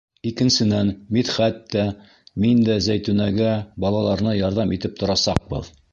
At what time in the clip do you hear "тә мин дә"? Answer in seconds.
1.75-2.77